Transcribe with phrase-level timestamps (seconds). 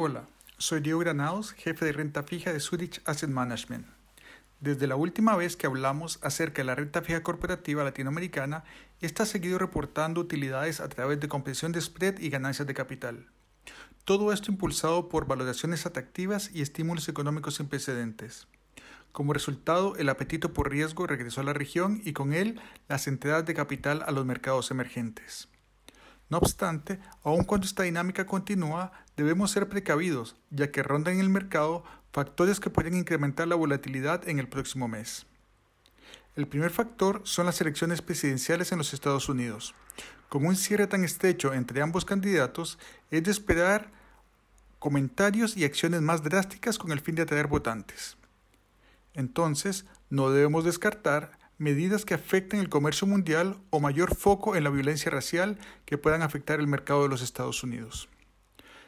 [0.00, 0.26] Hola,
[0.58, 3.84] soy Diego Granados, jefe de renta fija de Zurich Asset Management.
[4.60, 8.62] Desde la última vez que hablamos acerca de la renta fija corporativa latinoamericana,
[9.00, 13.26] esta ha seguido reportando utilidades a través de comprensión de spread y ganancias de capital.
[14.04, 18.46] Todo esto impulsado por valoraciones atractivas y estímulos económicos sin precedentes.
[19.10, 23.46] Como resultado, el apetito por riesgo regresó a la región y con él las entradas
[23.46, 25.48] de capital a los mercados emergentes.
[26.30, 31.30] No obstante, aun cuando esta dinámica continúa, debemos ser precavidos, ya que rondan en el
[31.30, 35.26] mercado factores que pueden incrementar la volatilidad en el próximo mes.
[36.36, 39.74] El primer factor son las elecciones presidenciales en los Estados Unidos.
[40.28, 42.78] Con un cierre tan estrecho entre ambos candidatos,
[43.10, 43.90] es de esperar
[44.78, 48.16] comentarios y acciones más drásticas con el fin de atraer votantes.
[49.14, 54.70] Entonces, no debemos descartar medidas que afecten el comercio mundial o mayor foco en la
[54.70, 58.08] violencia racial que puedan afectar el mercado de los Estados Unidos.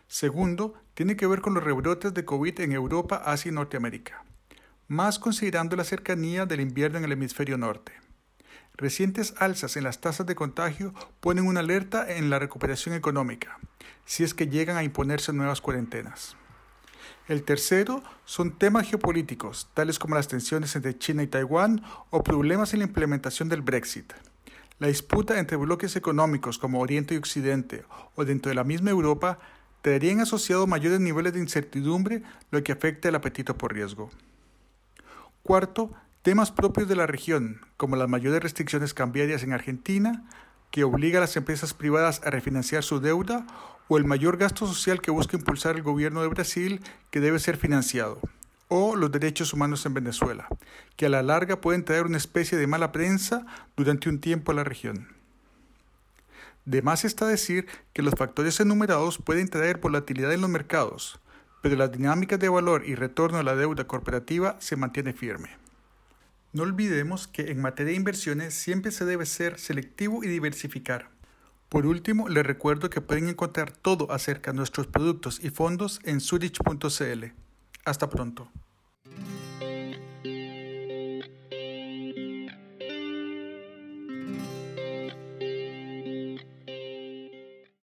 [0.06, 4.24] Segundo, tiene que ver con los rebrotes de COVID en Europa, Asia y Norteamérica,
[4.88, 7.92] más considerando la cercanía del invierno en el hemisferio norte.
[8.74, 13.58] Recientes alzas en las tasas de contagio ponen una alerta en la recuperación económica,
[14.04, 16.36] si es que llegan a imponerse nuevas cuarentenas.
[17.28, 22.72] El tercero son temas geopolíticos, tales como las tensiones entre China y Taiwán o problemas
[22.72, 24.12] en la implementación del Brexit.
[24.78, 27.84] La disputa entre bloques económicos como Oriente y Occidente
[28.14, 29.38] o dentro de la misma Europa
[29.82, 34.10] traerían asociado mayores niveles de incertidumbre, lo que afecta el apetito por riesgo.
[35.42, 35.90] Cuarto,
[36.22, 40.24] temas propios de la región, como las mayores restricciones cambiarias en Argentina,
[40.70, 43.46] que obliga a las empresas privadas a refinanciar su deuda
[43.88, 47.56] o el mayor gasto social que busca impulsar el gobierno de Brasil que debe ser
[47.56, 48.20] financiado,
[48.68, 50.46] o los derechos humanos en Venezuela,
[50.96, 53.44] que a la larga pueden traer una especie de mala prensa
[53.76, 55.08] durante un tiempo a la región.
[56.66, 61.18] De más está decir que los factores enumerados pueden traer volatilidad en los mercados,
[61.62, 65.50] pero la dinámica de valor y retorno a la deuda corporativa se mantiene firme.
[66.52, 71.10] No olvidemos que en materia de inversiones siempre se debe ser selectivo y diversificar.
[71.68, 76.20] Por último, les recuerdo que pueden encontrar todo acerca de nuestros productos y fondos en
[76.20, 77.24] zurich.cl.
[77.84, 78.50] Hasta pronto.